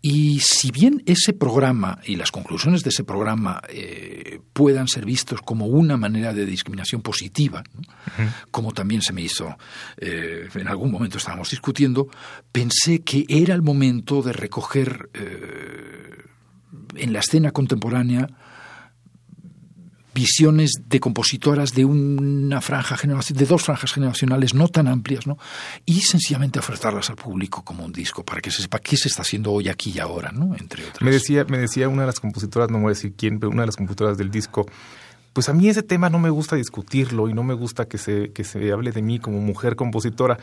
Y 0.00 0.38
si 0.40 0.70
bien 0.70 1.02
ese 1.06 1.32
programa 1.32 1.98
y 2.04 2.14
las 2.14 2.30
conclusiones 2.30 2.84
de 2.84 2.90
ese 2.90 3.02
programa 3.02 3.60
eh, 3.68 4.40
puedan 4.52 4.86
ser 4.86 5.04
vistos 5.04 5.42
como 5.42 5.66
una 5.66 5.96
manera 5.96 6.32
de 6.32 6.46
discriminación 6.46 7.02
positiva, 7.02 7.64
como 8.52 8.72
también 8.72 9.02
se 9.02 9.12
me 9.12 9.22
hizo, 9.22 9.56
eh, 9.96 10.48
en 10.54 10.68
algún 10.68 10.92
momento 10.92 11.18
estábamos 11.18 11.50
discutiendo, 11.50 12.08
pensé 12.52 13.00
que 13.00 13.24
era 13.28 13.54
el 13.54 13.62
momento 13.62 14.22
de 14.22 14.32
recoger 14.32 15.10
eh, 15.14 16.22
en 16.94 17.12
la 17.12 17.18
escena 17.18 17.50
contemporánea 17.50 18.28
visiones 20.18 20.72
de 20.84 20.98
compositoras 20.98 21.74
de 21.74 21.84
una 21.84 22.60
franja 22.60 22.96
de 22.96 23.46
dos 23.46 23.62
franjas 23.62 23.92
generacionales 23.92 24.52
no 24.52 24.66
tan 24.66 24.88
amplias, 24.88 25.28
¿no? 25.28 25.38
Y 25.86 26.00
sencillamente 26.00 26.58
ofertarlas 26.58 27.08
al 27.08 27.14
público 27.14 27.62
como 27.62 27.84
un 27.84 27.92
disco 27.92 28.24
para 28.24 28.40
que 28.40 28.50
se 28.50 28.62
sepa 28.62 28.80
qué 28.80 28.96
se 28.96 29.06
está 29.06 29.22
haciendo 29.22 29.52
hoy 29.52 29.68
aquí 29.68 29.92
y 29.94 30.00
ahora, 30.00 30.32
¿no? 30.32 30.56
Entre 30.56 30.82
otras. 30.82 31.02
Me 31.02 31.12
decía, 31.12 31.44
me 31.44 31.58
decía 31.58 31.88
una 31.88 32.02
de 32.02 32.06
las 32.06 32.18
compositoras, 32.18 32.68
no 32.68 32.80
voy 32.80 32.86
a 32.86 32.94
decir 32.94 33.12
quién, 33.16 33.38
pero 33.38 33.50
una 33.50 33.62
de 33.62 33.66
las 33.66 33.76
compositoras 33.76 34.18
del 34.18 34.32
disco. 34.32 34.66
Pues 35.32 35.48
a 35.48 35.52
mí 35.52 35.68
ese 35.68 35.84
tema 35.84 36.10
no 36.10 36.18
me 36.18 36.30
gusta 36.30 36.56
discutirlo 36.56 37.28
y 37.28 37.32
no 37.32 37.44
me 37.44 37.54
gusta 37.54 37.86
que 37.86 37.98
se, 37.98 38.32
que 38.32 38.42
se 38.42 38.72
hable 38.72 38.90
de 38.90 39.02
mí 39.02 39.20
como 39.20 39.38
mujer 39.38 39.76
compositora. 39.76 40.36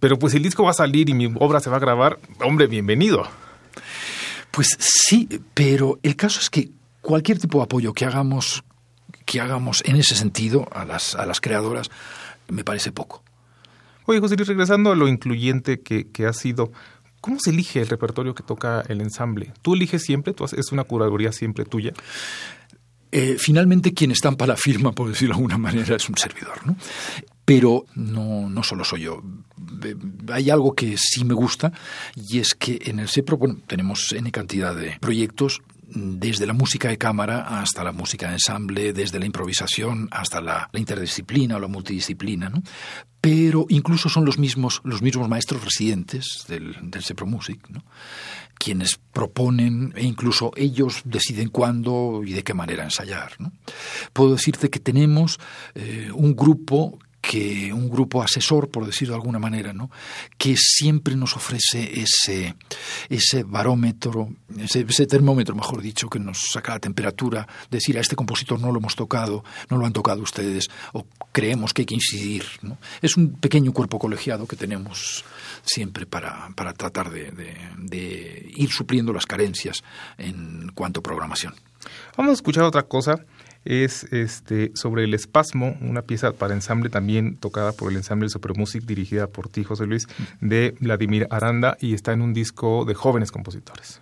Pero 0.00 0.18
pues 0.18 0.34
el 0.34 0.42
disco 0.42 0.64
va 0.64 0.70
a 0.70 0.74
salir 0.74 1.08
y 1.08 1.14
mi 1.14 1.32
obra 1.38 1.60
se 1.60 1.70
va 1.70 1.76
a 1.76 1.80
grabar, 1.80 2.18
hombre, 2.44 2.66
bienvenido. 2.66 3.22
Pues 4.50 4.76
sí, 4.80 5.28
pero 5.54 6.00
el 6.02 6.16
caso 6.16 6.40
es 6.40 6.50
que 6.50 6.70
cualquier 7.00 7.38
tipo 7.38 7.58
de 7.58 7.64
apoyo 7.64 7.92
que 7.92 8.04
hagamos 8.04 8.64
que 9.24 9.40
hagamos 9.40 9.82
en 9.86 9.96
ese 9.96 10.14
sentido 10.14 10.68
a 10.72 10.84
las, 10.84 11.14
a 11.14 11.26
las 11.26 11.40
creadoras 11.40 11.90
me 12.48 12.64
parece 12.64 12.92
poco. 12.92 13.22
Oye, 14.06 14.20
José 14.20 14.36
Luis, 14.36 14.48
regresando 14.48 14.92
a 14.92 14.96
lo 14.96 15.08
incluyente 15.08 15.80
que, 15.80 16.08
que 16.08 16.26
ha 16.26 16.32
sido, 16.32 16.72
¿cómo 17.20 17.38
se 17.38 17.50
elige 17.50 17.80
el 17.80 17.88
repertorio 17.88 18.34
que 18.34 18.42
toca 18.42 18.82
el 18.88 19.00
ensamble? 19.00 19.52
¿Tú 19.62 19.74
eliges 19.74 20.02
siempre? 20.02 20.32
¿Tú 20.32 20.44
¿Es 20.44 20.72
una 20.72 20.84
curaduría 20.84 21.32
siempre 21.32 21.64
tuya? 21.64 21.92
Eh, 23.12 23.36
finalmente, 23.38 23.92
quien 23.92 24.10
estampa 24.10 24.46
la 24.46 24.56
firma, 24.56 24.92
por 24.92 25.08
decirlo 25.08 25.34
de 25.34 25.38
alguna 25.38 25.58
manera, 25.58 25.94
es 25.96 26.08
un 26.08 26.16
servidor. 26.16 26.66
¿no? 26.66 26.76
Pero 27.44 27.84
no, 27.94 28.48
no 28.48 28.62
solo 28.62 28.84
soy 28.84 29.02
yo. 29.02 29.22
Hay 30.32 30.48
algo 30.48 30.74
que 30.74 30.96
sí 30.96 31.24
me 31.24 31.34
gusta 31.34 31.72
y 32.16 32.38
es 32.38 32.54
que 32.54 32.80
en 32.86 32.98
el 32.98 33.08
CEPRO 33.08 33.36
bueno, 33.36 33.58
tenemos 33.66 34.12
N 34.12 34.30
cantidad 34.32 34.74
de 34.74 34.96
proyectos 34.98 35.60
desde 35.94 36.46
la 36.46 36.52
música 36.52 36.88
de 36.88 36.98
cámara 36.98 37.60
hasta 37.60 37.84
la 37.84 37.92
música 37.92 38.28
de 38.28 38.34
ensamble, 38.34 38.92
desde 38.92 39.18
la 39.18 39.26
improvisación 39.26 40.08
hasta 40.10 40.40
la, 40.40 40.70
interdisciplina 40.74 41.56
o 41.56 41.60
la 41.60 41.68
multidisciplina, 41.68 42.48
¿no? 42.48 42.62
pero 43.20 43.66
incluso 43.68 44.08
son 44.08 44.24
los 44.24 44.38
mismos, 44.38 44.80
los 44.84 45.02
mismos 45.02 45.28
maestros 45.28 45.64
residentes 45.64 46.44
del, 46.48 46.76
del 46.90 47.02
Sepromusic, 47.02 47.68
¿no? 47.70 47.84
quienes 48.62 49.00
proponen 49.12 49.92
e 49.96 50.04
incluso 50.04 50.52
ellos 50.56 51.02
deciden 51.04 51.48
cuándo 51.48 52.22
y 52.24 52.32
de 52.32 52.44
qué 52.44 52.54
manera 52.54 52.84
ensayar. 52.84 53.32
Puedo 54.12 54.32
decirte 54.32 54.70
que 54.70 54.78
tenemos 54.78 55.40
eh, 55.74 56.10
un 56.14 56.36
grupo 56.36 56.98
que 57.22 57.72
un 57.72 57.88
grupo 57.88 58.20
asesor, 58.20 58.68
por 58.68 58.84
decirlo 58.84 59.14
de 59.14 59.20
alguna 59.20 59.38
manera, 59.38 59.72
¿no? 59.72 59.90
que 60.36 60.56
siempre 60.56 61.14
nos 61.14 61.36
ofrece 61.36 62.00
ese, 62.00 62.56
ese 63.08 63.44
barómetro, 63.44 64.28
ese, 64.58 65.06
termómetro, 65.06 65.54
mejor 65.54 65.80
dicho, 65.80 66.10
que 66.10 66.18
nos 66.18 66.50
saca 66.52 66.72
la 66.72 66.80
temperatura, 66.80 67.46
decir 67.70 67.96
a 67.96 68.00
este 68.00 68.16
compositor 68.16 68.60
no 68.60 68.72
lo 68.72 68.80
hemos 68.80 68.96
tocado, 68.96 69.44
no 69.70 69.76
lo 69.78 69.86
han 69.86 69.92
tocado 69.92 70.20
ustedes, 70.20 70.68
o 70.92 71.06
creemos 71.30 71.72
que 71.72 71.82
hay 71.82 71.86
que 71.86 71.94
incidir. 71.94 72.44
Es 73.00 73.16
un 73.16 73.34
pequeño 73.34 73.72
cuerpo 73.72 74.00
colegiado 74.00 74.48
que 74.48 74.56
tenemos 74.56 75.24
siempre 75.62 76.06
para, 76.06 76.50
para 76.56 76.72
tratar 76.72 77.08
de, 77.10 77.30
de 77.78 78.52
ir 78.56 78.70
supliendo 78.70 79.12
las 79.12 79.26
carencias 79.26 79.84
en 80.18 80.72
cuanto 80.74 80.98
a 80.98 81.02
programación. 81.04 81.54
Vamos 82.16 82.30
a 82.30 82.34
escuchar 82.34 82.64
otra 82.64 82.82
cosa 82.82 83.24
es 83.64 84.04
este 84.12 84.72
sobre 84.74 85.04
el 85.04 85.14
espasmo, 85.14 85.76
una 85.80 86.02
pieza 86.02 86.32
para 86.32 86.54
ensamble 86.54 86.90
también 86.90 87.36
tocada 87.36 87.72
por 87.72 87.90
el 87.90 87.96
ensamble 87.96 88.28
Supermusic 88.28 88.84
dirigida 88.84 89.26
por 89.26 89.48
ti 89.48 89.64
José 89.64 89.86
Luis 89.86 90.06
de 90.40 90.74
Vladimir 90.80 91.26
Aranda 91.30 91.76
y 91.80 91.94
está 91.94 92.12
en 92.12 92.22
un 92.22 92.32
disco 92.32 92.84
de 92.84 92.94
jóvenes 92.94 93.32
compositores. 93.32 94.00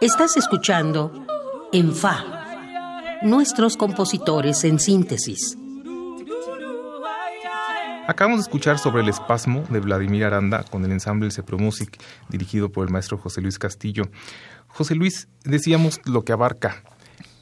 Estás 0.00 0.38
escuchando 0.38 1.12
En 1.72 1.94
Fa, 1.94 3.20
nuestros 3.20 3.76
compositores 3.76 4.64
en 4.64 4.78
síntesis. 4.78 5.58
Acabamos 8.06 8.38
de 8.38 8.42
escuchar 8.44 8.78
sobre 8.78 9.02
el 9.02 9.10
espasmo 9.10 9.62
de 9.68 9.80
Vladimir 9.80 10.24
Aranda 10.24 10.64
con 10.70 10.86
el 10.86 10.92
ensamble 10.92 11.28
Music 11.58 11.98
dirigido 12.30 12.72
por 12.72 12.86
el 12.86 12.90
maestro 12.90 13.18
José 13.18 13.42
Luis 13.42 13.58
Castillo. 13.58 14.04
José 14.68 14.94
Luis, 14.94 15.28
decíamos 15.44 16.00
lo 16.06 16.24
que 16.24 16.32
abarca. 16.32 16.82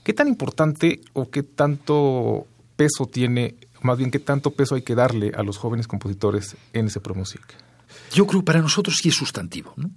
¿Qué 0.02 0.12
tan 0.12 0.26
importante 0.26 1.00
o 1.12 1.30
qué 1.30 1.44
tanto 1.44 2.48
peso 2.74 3.06
tiene, 3.06 3.54
más 3.82 3.98
bien 3.98 4.10
qué 4.10 4.18
tanto 4.18 4.50
peso 4.50 4.74
hay 4.74 4.82
que 4.82 4.96
darle 4.96 5.30
a 5.36 5.44
los 5.44 5.58
jóvenes 5.58 5.86
compositores 5.86 6.56
en 6.72 6.88
ese 6.88 7.00
Music? 7.14 7.67
Yo 8.12 8.26
creo 8.26 8.40
que 8.40 8.46
para 8.46 8.60
nosotros 8.60 8.98
sí 9.00 9.08
es 9.08 9.14
sustantivo, 9.14 9.74
¿no? 9.76 9.90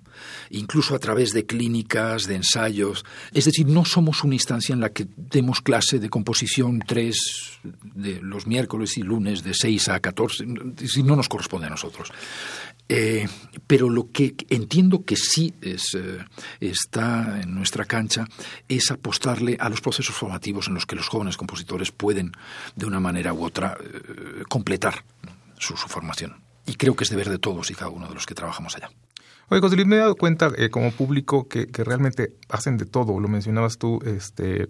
incluso 0.49 0.95
a 0.95 0.99
través 0.99 1.31
de 1.31 1.45
clínicas, 1.45 2.25
de 2.25 2.35
ensayos. 2.35 3.05
Es 3.33 3.45
decir, 3.45 3.67
no 3.67 3.85
somos 3.85 4.23
una 4.23 4.35
instancia 4.35 4.73
en 4.73 4.81
la 4.81 4.89
que 4.89 5.07
demos 5.15 5.61
clase 5.61 5.99
de 5.99 6.09
composición 6.09 6.81
tres 6.85 7.59
de 7.83 8.19
los 8.21 8.47
miércoles 8.47 8.97
y 8.97 9.01
lunes 9.01 9.43
de 9.43 9.53
6 9.53 9.89
a 9.89 9.99
14, 9.99 10.45
si 10.85 11.03
no 11.03 11.15
nos 11.15 11.29
corresponde 11.29 11.67
a 11.67 11.69
nosotros. 11.69 12.11
Eh, 12.89 13.27
pero 13.67 13.89
lo 13.89 14.11
que 14.11 14.35
entiendo 14.49 15.05
que 15.05 15.15
sí 15.15 15.53
es, 15.61 15.93
eh, 15.93 16.25
está 16.59 17.39
en 17.41 17.55
nuestra 17.55 17.85
cancha 17.85 18.25
es 18.67 18.91
apostarle 18.91 19.55
a 19.59 19.69
los 19.69 19.79
procesos 19.79 20.13
formativos 20.13 20.67
en 20.67 20.73
los 20.73 20.85
que 20.85 20.97
los 20.97 21.07
jóvenes 21.07 21.37
compositores 21.37 21.91
pueden, 21.91 22.33
de 22.75 22.85
una 22.85 22.99
manera 22.99 23.33
u 23.33 23.45
otra, 23.45 23.77
eh, 23.81 24.43
completar 24.49 25.05
su 25.57 25.77
formación 25.77 26.40
y 26.65 26.75
creo 26.75 26.95
que 26.95 27.03
es 27.03 27.09
deber 27.09 27.29
de 27.29 27.39
todos 27.39 27.71
y 27.71 27.75
cada 27.75 27.89
uno 27.89 28.07
de 28.07 28.13
los 28.13 28.25
que 28.25 28.35
trabajamos 28.35 28.75
allá. 28.75 28.89
Oye, 29.49 29.59
José 29.59 29.75
Luis, 29.75 29.87
me 29.87 29.97
he 29.97 29.99
dado 29.99 30.15
cuenta 30.15 30.49
eh, 30.57 30.69
como 30.69 30.91
público 30.91 31.47
que, 31.47 31.67
realmente 31.73 32.33
hacen 32.49 32.77
de 32.77 32.85
todo, 32.85 33.19
lo 33.19 33.27
mencionabas 33.27 33.77
tú, 33.77 33.99
este, 34.05 34.67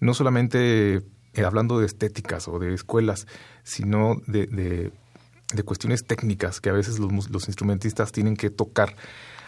no 0.00 0.12
solamente 0.12 0.96
eh, 0.96 1.44
hablando 1.44 1.78
de 1.78 1.86
estéticas 1.86 2.46
o 2.48 2.58
de 2.58 2.74
escuelas, 2.74 3.26
sino 3.62 4.16
de, 4.26 4.46
de, 4.46 5.62
cuestiones 5.62 6.04
técnicas 6.04 6.60
que 6.60 6.68
a 6.68 6.74
veces 6.74 6.98
los, 6.98 7.30
los 7.30 7.48
instrumentistas 7.48 8.12
tienen 8.12 8.36
que 8.36 8.50
tocar. 8.50 8.94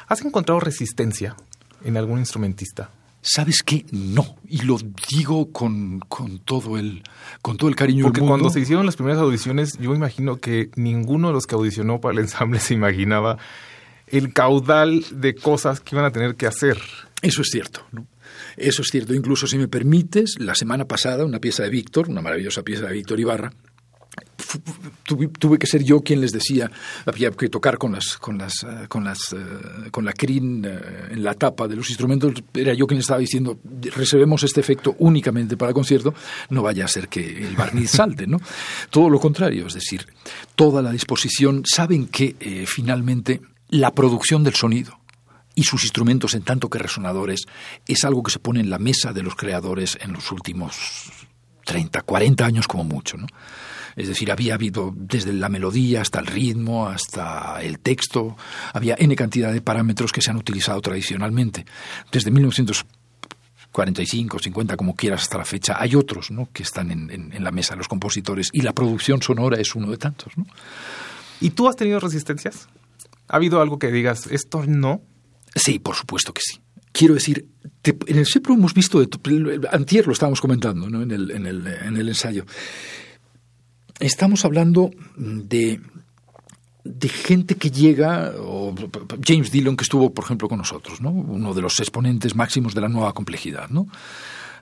¿Has 0.08 0.22
encontrado 0.24 0.60
resistencia 0.60 1.36
en 1.84 1.96
algún 1.96 2.18
instrumentista? 2.18 2.90
¿Sabes 3.22 3.62
qué? 3.64 3.84
No. 3.90 4.36
Y 4.48 4.62
lo 4.62 4.78
digo 5.10 5.52
con, 5.52 6.00
con 6.00 6.38
todo, 6.38 6.78
el, 6.78 7.02
con 7.42 7.56
todo 7.56 7.68
el 7.68 7.76
cariño 7.76 8.04
Porque 8.04 8.20
del 8.20 8.28
mundo. 8.28 8.42
cuando 8.44 8.50
se 8.50 8.60
hicieron 8.60 8.86
las 8.86 8.96
primeras 8.96 9.20
audiciones, 9.20 9.78
yo 9.78 9.94
imagino 9.94 10.40
que 10.40 10.70
ninguno 10.76 11.28
de 11.28 11.34
los 11.34 11.46
que 11.46 11.54
audicionó 11.54 12.00
para 12.00 12.14
el 12.14 12.20
ensamble 12.20 12.60
se 12.60 12.74
imaginaba 12.74 13.38
el 14.06 14.32
caudal 14.32 15.04
de 15.12 15.34
cosas 15.34 15.80
que 15.80 15.94
iban 15.94 16.04
a 16.06 16.12
tener 16.12 16.34
que 16.34 16.46
hacer. 16.46 16.78
Eso 17.22 17.42
es 17.42 17.48
cierto, 17.50 17.86
¿no? 17.92 18.06
Eso 18.56 18.82
es 18.82 18.88
cierto. 18.88 19.14
Incluso, 19.14 19.46
si 19.46 19.58
me 19.58 19.68
permites, 19.68 20.36
la 20.38 20.54
semana 20.54 20.86
pasada, 20.86 21.24
una 21.24 21.40
pieza 21.40 21.62
de 21.62 21.70
Víctor, 21.70 22.08
una 22.08 22.22
maravillosa 22.22 22.62
pieza 22.62 22.86
de 22.86 22.94
Víctor 22.94 23.20
Ibarra, 23.20 23.52
tuve, 25.04 25.58
que 25.58 25.66
ser 25.66 25.82
yo 25.82 26.00
quien 26.00 26.20
les 26.20 26.32
decía 26.32 26.70
había 27.06 27.30
que 27.30 27.48
tocar 27.48 27.78
con 27.78 27.92
las 27.92 28.16
con 28.16 28.38
las 28.38 28.62
eh, 28.62 28.86
con 28.88 29.04
las 29.04 29.32
eh, 29.32 29.90
con 29.90 30.04
la 30.04 30.12
crin 30.12 30.64
eh, 30.64 31.08
en 31.10 31.22
la 31.22 31.34
tapa 31.34 31.68
de 31.68 31.76
los 31.76 31.88
instrumentos. 31.90 32.32
Era 32.54 32.74
yo 32.74 32.86
quien 32.86 32.98
les 32.98 33.04
estaba 33.04 33.20
diciendo 33.20 33.58
reservemos 33.94 34.42
este 34.42 34.60
efecto 34.60 34.96
únicamente 34.98 35.56
para 35.56 35.72
concierto 35.72 36.14
no 36.50 36.62
vaya 36.62 36.84
a 36.84 36.88
ser 36.88 37.08
que 37.08 37.46
el 37.46 37.56
barniz 37.56 37.90
salte 37.90 38.26
no 38.26 38.38
todo 38.90 39.10
lo 39.10 39.20
contrario 39.20 39.66
es 39.66 39.74
decir 39.74 40.06
toda 40.54 40.82
la 40.82 40.92
disposición. 40.92 41.62
Saben 41.64 42.06
que 42.06 42.66
finalmente 42.66 43.40
la 43.68 43.94
producción 43.94 44.44
del 44.44 44.54
sonido 44.54 45.00
y 45.54 45.64
sus 45.64 45.84
instrumentos 45.84 46.34
en 46.34 46.42
tanto 46.42 46.68
que 46.68 46.78
resonadores 46.78 47.46
es 47.86 48.04
algo 48.04 48.22
que 48.22 48.30
se 48.30 48.38
pone 48.38 48.60
en 48.60 48.70
la 48.70 48.78
mesa 48.78 49.12
de 49.12 49.22
los 49.22 49.36
creadores 49.36 49.98
en 50.00 50.12
los 50.12 50.30
últimos 50.32 50.76
30, 51.64 52.02
40 52.02 52.44
años 52.44 52.66
como 52.66 52.84
mucho, 52.84 53.16
¿no? 53.16 53.26
Es 53.96 54.08
decir, 54.08 54.30
había 54.30 54.54
habido 54.54 54.92
desde 54.96 55.32
la 55.32 55.48
melodía 55.48 56.02
hasta 56.02 56.20
el 56.20 56.26
ritmo, 56.26 56.88
hasta 56.88 57.62
el 57.62 57.78
texto, 57.78 58.36
había 58.72 58.96
N 58.98 59.14
cantidad 59.16 59.52
de 59.52 59.60
parámetros 59.60 60.12
que 60.12 60.22
se 60.22 60.30
han 60.30 60.36
utilizado 60.36 60.80
tradicionalmente. 60.80 61.64
Desde 62.12 62.30
1945, 62.30 64.38
50, 64.38 64.76
como 64.76 64.94
quieras, 64.94 65.22
hasta 65.22 65.38
la 65.38 65.44
fecha, 65.44 65.76
hay 65.78 65.94
otros 65.94 66.30
¿no? 66.30 66.48
que 66.52 66.62
están 66.62 66.90
en, 66.90 67.42
la 67.42 67.50
mesa, 67.50 67.76
los 67.76 67.88
compositores, 67.88 68.50
y 68.52 68.62
la 68.62 68.72
producción 68.72 69.22
sonora 69.22 69.58
es 69.58 69.74
uno 69.74 69.90
de 69.90 69.96
tantos. 69.96 70.36
¿no? 70.36 70.46
¿Y 71.40 71.50
tú 71.50 71.68
has 71.68 71.76
tenido 71.76 72.00
resistencias? 72.00 72.68
¿Ha 73.28 73.36
habido 73.36 73.60
algo 73.60 73.78
que 73.78 73.92
digas, 73.92 74.26
esto 74.30 74.64
no? 74.66 75.02
Sí, 75.54 75.78
por 75.78 75.94
supuesto 75.94 76.32
que 76.32 76.40
sí. 76.44 76.60
Quiero 76.92 77.14
decir, 77.14 77.46
en 77.84 78.18
el 78.18 78.26
SEPRO 78.26 78.54
hemos 78.54 78.74
visto, 78.74 79.00
antier 79.70 80.06
lo 80.06 80.12
estábamos 80.12 80.40
comentando 80.40 80.90
¿no? 80.90 81.02
en, 81.02 81.12
el, 81.12 81.30
en, 81.30 81.46
el, 81.46 81.66
en 81.66 81.96
el 81.96 82.08
ensayo, 82.08 82.44
estamos 84.00 84.44
hablando 84.44 84.90
de, 85.16 85.80
de 86.84 87.08
gente 87.08 87.54
que 87.56 87.70
llega, 87.70 88.32
o 88.38 88.74
James 89.24 89.50
Dillon 89.52 89.76
que 89.76 89.84
estuvo, 89.84 90.12
por 90.12 90.24
ejemplo, 90.24 90.48
con 90.48 90.58
nosotros, 90.58 91.00
¿no? 91.00 91.10
uno 91.10 91.54
de 91.54 91.62
los 91.62 91.78
exponentes 91.78 92.34
máximos 92.34 92.74
de 92.74 92.80
la 92.80 92.88
nueva 92.88 93.12
complejidad, 93.12 93.68
¿no? 93.68 93.86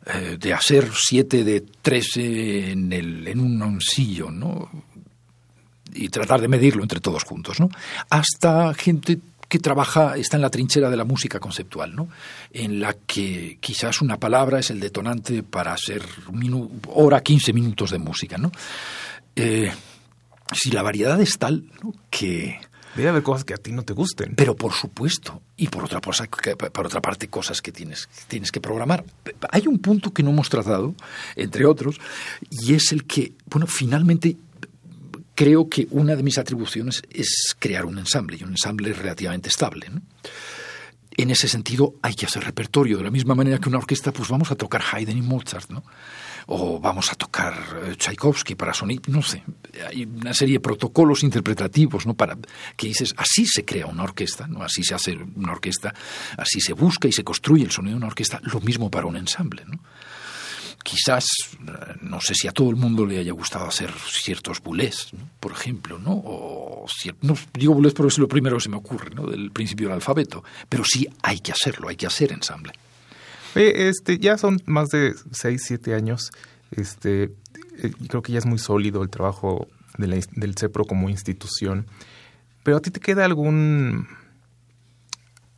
Eh, 0.07 0.39
de 0.41 0.55
hacer 0.55 0.89
siete 0.95 1.45
de 1.45 1.61
trece 1.61 2.71
en, 2.71 2.93
el, 2.93 3.27
en 3.27 3.41
un 3.41 3.61
oncillo, 3.61 4.31
¿no? 4.31 4.71
y 5.95 6.09
tratar 6.09 6.41
de 6.41 6.49
medirlo 6.49 6.83
entre 6.83 7.01
todos 7.01 7.25
juntos, 7.25 7.61
¿no? 7.61 7.69
hasta 8.11 8.73
gente 8.75 9.19
que 9.49 9.59
trabaja, 9.59 10.17
está 10.17 10.37
en 10.37 10.43
la 10.43 10.51
trinchera 10.51 10.91
de 10.91 10.97
la 10.97 11.05
música 11.05 11.41
conceptual, 11.41 11.97
¿no? 11.97 12.09
en 12.53 12.81
la 12.81 12.95
que 13.07 13.59
quizás 13.61 14.03
una 14.03 14.19
palabra 14.19 14.59
es 14.59 14.71
el 14.71 14.79
detonante 14.79 15.43
para 15.43 15.73
hacer 15.73 16.03
hora, 16.89 17.23
quince 17.23 17.53
minutos 17.53 17.91
de 17.91 17.99
música. 17.99 18.37
¿no? 18.37 18.53
Eh, 19.39 19.73
si 20.53 20.71
la 20.71 20.83
variedad 20.83 21.21
es 21.21 21.39
tal 21.39 21.65
que... 22.11 22.61
Debe 22.97 23.11
haber 23.11 23.23
cosas 23.23 23.45
que 23.45 23.55
a 23.55 23.59
ti 23.59 23.71
no 23.71 23.83
te 23.83 23.93
gusten. 23.93 24.35
Pero 24.35 24.57
por 24.57 24.73
supuesto. 24.73 25.43
Y 25.57 25.69
por 25.69 25.85
otra, 25.85 26.01
cosa, 26.01 26.27
por 26.27 26.87
otra 26.87 27.01
parte, 27.01 27.29
cosas 27.29 27.63
que 27.63 27.71
tienes, 27.71 28.09
tienes 28.27 28.51
que 28.51 28.61
programar. 28.61 29.05
Hay 29.51 29.69
un 29.69 29.79
punto 29.79 30.13
que 30.13 30.23
no 30.23 30.31
hemos 30.31 30.49
tratado, 30.49 30.95
entre 31.37 31.65
otros, 31.65 32.01
y 32.51 32.75
es 32.75 32.91
el 32.91 33.05
que, 33.05 33.35
bueno, 33.47 33.67
finalmente 33.67 34.37
creo 35.35 35.69
que 35.69 35.87
una 35.93 36.17
de 36.17 36.25
mis 36.25 36.39
atribuciones 36.39 37.03
es 37.11 37.55
crear 37.57 37.85
un 37.85 37.99
ensamble, 37.99 38.37
y 38.41 38.43
un 38.43 38.51
ensamble 38.51 38.93
relativamente 38.93 39.49
estable. 39.49 39.87
En 41.19 41.31
ese 41.31 41.49
sentido, 41.49 41.97
hay 42.01 42.15
que 42.15 42.25
hacer 42.25 42.45
repertorio. 42.45 42.97
De 42.97 43.05
la 43.05 43.11
misma 43.11 43.35
manera 43.35 43.59
que 43.59 43.69
una 43.69 43.79
orquesta, 43.79 44.13
pues 44.13 44.31
vamos 44.31 44.51
a 44.51 44.55
tocar 44.55 44.83
Haydn 44.93 45.19
y 45.19 45.23
Mozart, 45.23 45.69
¿no? 45.69 45.83
o 46.51 46.81
vamos 46.81 47.13
a 47.13 47.15
tocar 47.15 47.55
eh, 47.85 47.95
Tchaikovsky 47.97 48.55
para 48.55 48.73
Sonic, 48.73 49.09
no 49.09 49.21
sé, 49.21 49.45
hay 49.87 50.05
una 50.05 50.33
serie 50.33 50.55
de 50.55 50.61
protocolos 50.61 51.23
interpretativos, 51.23 52.07
¿no? 52.07 52.15
Para 52.15 52.39
que 52.75 52.87
dices, 52.87 53.13
así 53.19 53.45
se 53.47 53.67
crea 53.67 53.87
una 53.87 54.05
orquesta, 54.05 54.47
¿no? 54.47 54.63
Así 54.63 54.83
se 54.83 54.95
hace 54.95 55.19
una 55.37 55.53
orquesta, 55.53 55.95
así 56.39 56.63
se 56.63 56.73
busca 56.73 57.07
y 57.07 57.13
se 57.13 57.23
construye 57.23 57.65
el 57.65 57.71
sonido 57.71 57.93
de 57.93 57.99
una 57.99 58.07
orquesta, 58.07 58.41
lo 58.45 58.61
mismo 58.61 58.91
para 58.91 59.05
un 59.05 59.19
ensamble, 59.19 59.65
¿no? 59.67 59.79
Quizás, 60.83 61.27
eh, 61.53 61.95
no 62.01 62.21
sé 62.21 62.35
si 62.35 62.49
a 62.49 62.53
todo 62.53 62.71
el 62.71 62.77
mundo 62.77 63.05
le 63.05 63.19
haya 63.19 63.33
gustado 63.33 63.67
hacer 63.67 63.93
ciertos 63.93 64.63
bulés, 64.63 65.11
por 65.41 65.53
ejemplo, 65.53 65.99
¿no? 65.99 66.13
O 66.13 66.87
no 67.23 67.35
digo 67.53 67.75
bulés 67.75 67.93
porque 67.93 68.13
es 68.13 68.19
lo 68.19 68.29
primero 68.29 68.57
que 68.57 68.63
se 68.63 68.69
me 68.69 68.77
ocurre, 68.77 69.15
¿no? 69.15 69.27
Del 69.27 69.51
principio 69.51 69.89
del 69.89 69.95
alfabeto, 69.97 70.43
pero 70.69 70.85
sí 70.85 71.09
hay 71.23 71.41
que 71.41 71.53
hacerlo, 71.53 71.89
hay 71.89 71.97
que 71.97 72.07
hacer 72.07 72.33
ensamble 72.33 72.73
este, 73.55 74.19
ya 74.19 74.39
son 74.39 74.61
más 74.67 74.89
de 74.89 75.15
6, 75.33 75.63
7 75.65 75.95
años. 75.95 76.31
Este, 76.71 77.25
eh, 77.79 77.93
creo 78.09 78.23
que 78.23 78.33
ya 78.33 78.39
es 78.39 78.47
muy 78.47 78.59
sólido 78.59 79.03
el 79.03 79.11
trabajo 79.11 79.69
del 79.97 80.55
CEPRO 80.57 80.85
como 80.85 81.09
institución. 81.09 81.87
Pero 82.63 82.77
a 82.77 82.81
ti 82.81 82.91
te 82.91 83.01
queda 83.01 83.25
algún 83.25 84.09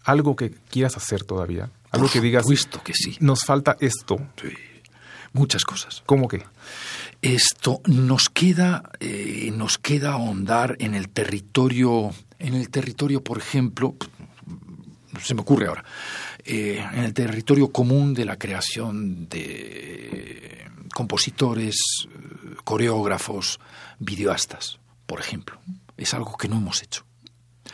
algo 0.04 0.34
que 0.34 0.50
quieras 0.50 0.96
hacer 0.96 1.24
todavía, 1.24 1.70
algo 1.90 2.08
que 2.08 2.20
digas, 2.20 2.46
visto 2.48 2.82
que 2.82 2.94
sí. 2.94 3.16
Nos 3.20 3.44
falta 3.44 3.76
esto. 3.80 4.18
Sí. 4.40 4.48
Muchas 5.32 5.64
cosas. 5.64 6.02
¿Cómo 6.06 6.28
que? 6.28 6.42
Esto 7.22 7.80
nos 7.86 8.28
queda, 8.28 8.82
eh, 8.98 9.50
nos 9.54 9.78
queda 9.78 10.12
ahondar 10.12 10.76
en 10.80 10.94
el 10.94 11.08
territorio, 11.08 12.10
en 12.38 12.54
el 12.54 12.70
territorio, 12.70 13.22
por 13.22 13.38
ejemplo, 13.38 13.94
se 15.22 15.34
me 15.34 15.42
ocurre 15.42 15.68
ahora, 15.68 15.84
eh, 16.44 16.84
en 16.92 17.04
el 17.04 17.14
territorio 17.14 17.70
común 17.70 18.14
de 18.14 18.24
la 18.24 18.38
creación 18.38 19.28
de 19.28 20.66
compositores, 20.94 21.76
coreógrafos, 22.64 23.60
videoastas, 23.98 24.80
por 25.06 25.20
ejemplo. 25.20 25.60
Es 25.96 26.14
algo 26.14 26.36
que 26.36 26.48
no 26.48 26.56
hemos 26.56 26.82
hecho. 26.82 27.04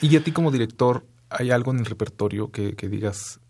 ¿Y 0.00 0.14
a 0.16 0.22
ti 0.22 0.32
como 0.32 0.50
director 0.50 1.06
hay 1.30 1.50
algo 1.50 1.72
en 1.72 1.78
el 1.78 1.86
repertorio 1.86 2.50
que, 2.50 2.74
digas, 2.88 3.40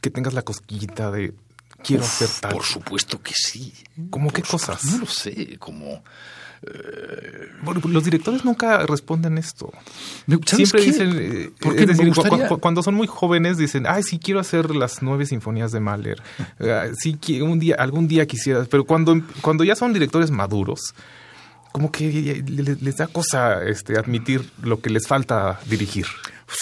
que 0.00 0.10
tengas 0.10 0.34
la 0.34 0.42
cosquillita 0.42 1.10
de 1.10 1.34
quiero 1.82 2.02
hacer 2.02 2.28
tal? 2.40 2.52
Por 2.52 2.64
supuesto 2.64 3.20
que 3.20 3.32
sí. 3.34 3.72
¿Cómo 4.10 4.30
qué 4.30 4.42
cosas? 4.42 4.84
No 4.84 4.98
lo 4.98 5.06
sé, 5.06 5.56
como... 5.58 6.02
Eh, 6.62 7.48
bueno, 7.62 7.80
los 7.84 8.04
directores 8.04 8.44
nunca 8.44 8.84
responden 8.84 9.38
esto. 9.38 9.72
Siempre 10.44 10.82
dicen, 10.82 11.16
eh, 11.16 11.50
es 11.76 11.86
decir, 11.86 12.12
cuando 12.60 12.82
son 12.82 12.94
muy 12.94 13.06
jóvenes 13.06 13.58
dicen, 13.58 13.84
ay, 13.86 14.02
sí 14.02 14.18
quiero 14.18 14.40
hacer 14.40 14.74
las 14.74 15.02
nueve 15.02 15.24
sinfonías 15.26 15.70
de 15.70 15.80
Mahler, 15.80 16.20
ah, 16.60 16.86
sí, 16.98 17.16
un 17.40 17.60
día, 17.60 17.76
algún 17.78 18.08
día 18.08 18.26
quisiera, 18.26 18.64
pero 18.68 18.84
cuando, 18.84 19.20
cuando 19.40 19.62
ya 19.62 19.76
son 19.76 19.92
directores 19.92 20.32
maduros, 20.32 20.94
como 21.70 21.92
que 21.92 22.42
les 22.46 22.96
da 22.96 23.06
cosa 23.06 23.62
este, 23.64 23.96
admitir 23.96 24.50
lo 24.62 24.80
que 24.80 24.90
les 24.90 25.06
falta 25.06 25.60
dirigir. 25.66 26.06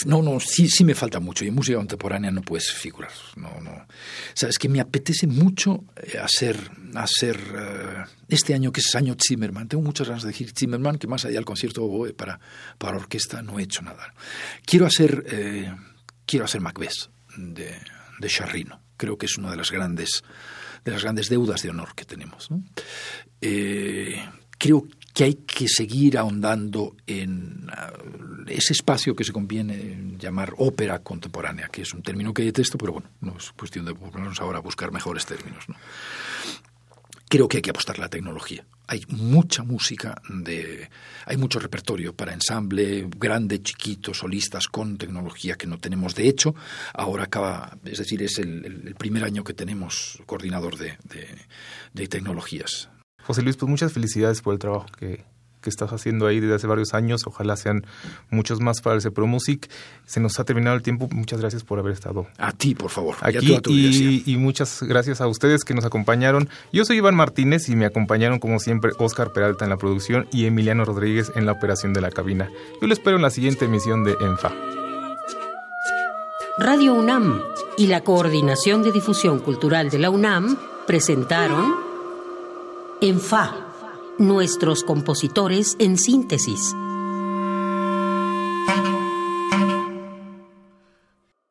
No, 0.05 0.21
no, 0.23 0.41
sí, 0.41 0.69
sí 0.69 0.85
me 0.85 0.95
falta 0.95 1.21
mucho. 1.21 1.45
Y 1.45 1.49
en 1.49 1.55
música 1.55 1.79
contemporánea 1.79 2.31
no 2.31 2.43
puedes 2.43 2.73
figurar. 2.73 3.13
No, 3.37 3.61
no. 3.61 3.87
Sabes 4.35 4.59
que 4.59 4.69
me 4.69 4.81
apetece 4.81 5.27
mucho 5.27 5.85
eh, 5.97 6.19
hacer, 6.19 6.57
hacer 6.95 7.37
eh, 7.57 8.05
este 8.29 8.55
año 8.55 8.73
que 8.73 8.81
es 8.81 8.95
año 8.95 9.17
Zimmerman. 9.21 9.69
Tengo 9.69 9.85
muchas 9.85 10.09
ganas 10.09 10.25
de 10.25 10.31
decir 10.31 10.53
Zimmerman, 10.57 10.99
que 10.99 11.07
más 11.07 11.25
allá 11.25 11.37
del 11.37 11.45
concierto 11.45 11.89
para, 12.17 12.41
para 12.79 12.97
orquesta 12.97 13.43
no 13.43 13.59
he 13.59 13.63
hecho 13.63 13.83
nada. 13.83 14.13
Quiero 14.65 14.87
hacer, 14.87 15.25
eh, 15.31 15.73
quiero 16.27 16.45
hacer 16.47 16.61
Macbeth 16.61 17.11
de, 17.37 17.75
de 18.19 18.29
Charrino. 18.29 18.81
Creo 18.97 19.17
que 19.17 19.27
es 19.27 19.39
una 19.39 19.51
de 19.51 19.57
las 19.57 19.71
grandes, 19.71 20.25
de 20.85 20.91
las 20.91 21.03
grandes 21.03 21.29
deudas 21.29 21.63
de 21.63 21.71
honor 21.71 21.95
que 21.95 22.05
tenemos. 22.05 22.49
creo 24.59 24.89
que 25.17 25.25
hay 25.25 25.35
que 25.47 25.67
seguir 25.67 26.19
ahondando 26.19 26.95
en 27.07 27.71
ah, 27.73 27.91
ese 28.49 28.75
espacio 28.75 29.17
que 29.17 29.25
se 29.25 29.33
conviene 29.33 30.15
llamar 30.19 30.53
ópera 30.59 30.99
contemporánea, 30.99 31.69
que 31.69 31.81
es 31.81 31.95
un 31.95 32.03
término 32.03 32.35
que 32.35 32.45
detesto, 32.45 32.77
pero 32.77 32.93
bueno, 32.93 33.09
no 33.23 33.35
es 33.39 33.51
cuestión 33.53 33.87
de 33.87 33.95
ponernos 33.95 34.43
ahora 34.43 34.59
a 34.59 34.61
buscar 34.61 34.93
mejores 34.93 35.25
términos. 35.25 35.65
Creo 37.31 37.49
que 37.49 37.57
hay 37.57 37.63
que 37.63 37.71
apostar 37.71 37.99
la 37.99 38.11
tecnología. 38.11 38.67
Hay 38.89 39.05
mucha 39.09 39.63
música, 39.63 40.21
de, 40.29 40.91
hay 41.25 41.39
mucho 41.39 41.61
repertorio 41.61 42.15
para 42.15 42.35
ensamble, 42.35 43.09
grande, 43.17 43.63
chiquito, 43.63 44.13
solistas 44.13 44.67
con 44.69 44.99
tecnología 44.99 45.55
que 45.55 45.67
no 45.67 45.79
tenemos. 45.79 46.15
De 46.15 46.29
hecho, 46.29 46.55
ahora 46.93 47.25
acaba, 47.25 47.79
es 47.87 47.97
decir, 47.97 48.23
es 48.23 48.39
el, 48.39 48.95
primer 48.99 49.25
año 49.25 49.45
que 49.45 49.55
tenemos 49.55 50.19
coordinador 50.27 50.77
de, 50.77 50.99
de 51.95 52.07
tecnologías 52.07 52.91
José 53.27 53.43
Luis, 53.43 53.57
pues 53.57 53.69
muchas 53.69 53.93
felicidades 53.93 54.41
por 54.41 54.53
el 54.55 54.59
trabajo 54.59 54.87
que, 54.99 55.25
estás 55.67 55.93
haciendo 55.93 56.29
ahí 56.29 56.39
desde 56.39 56.55
hace 56.55 56.69
varios 56.69 56.95
años. 56.95 57.23
Ojalá 57.27 57.57
sean 57.57 57.85
muchos 58.31 58.61
más 58.61 58.81
para 58.81 58.95
el 58.95 59.03
Cepro 59.03 59.27
Music. 59.27 59.69
Se 60.05 60.21
nos 60.21 60.39
ha 60.39 60.45
terminado 60.45 60.77
el 60.77 60.83
tiempo. 60.83 61.09
Muchas 61.11 61.41
gracias 61.41 61.65
por 61.65 61.81
haber 61.81 61.93
estado. 61.93 62.29
A 62.39 62.53
ti, 62.53 62.77
por 62.77 62.89
favor. 62.89 63.17
Aquí 63.21 63.59
y, 63.67 64.23
y, 64.25 64.37
muchas 64.37 64.85
gracias 64.85 65.21
a 65.21 65.27
ustedes 65.27 65.65
que 65.65 65.75
nos 65.75 65.85
acompañaron. 65.85 66.49
Yo 66.73 66.85
soy 66.85 66.99
Iván 66.99 67.17
Martínez 67.17 67.69
y 67.69 67.75
me 67.75 67.85
acompañaron 67.85 68.39
como 68.39 68.61
siempre 68.61 68.93
Oscar 69.01 69.33
Peralta 69.33 69.65
en 69.65 69.71
la 69.71 69.77
producción 69.77 70.29
y 70.31 70.47
Emiliano 70.47 70.85
Rodríguez 70.85 71.33
en 71.35 71.47
la 71.47 71.53
operación 71.53 71.93
de 71.93 72.01
la 72.01 72.13
cabina. 72.13 72.49
Yo 72.81 72.87
lo 72.87 72.93
espero 72.93 73.17
en 73.17 73.23
la 73.23 73.31
siguiente 73.31 73.65
emisión 73.65 74.05
de 74.05 74.15
ENFA. 74.21 74.53
Radio 76.59 76.95
UNAM 76.95 77.43
y 77.77 77.89
la 77.89 78.03
Coordinación 78.03 78.83
de 78.83 78.93
Difusión 78.93 79.41
Cultural 79.41 79.91
de 79.91 79.99
la 79.99 80.11
UNAM 80.11 80.57
presentaron 80.87 81.86
en 83.01 83.21
Fa, 83.21 83.55
nuestros 84.19 84.83
compositores 84.83 85.77
en 85.79 85.99
síntesis. 85.99 86.75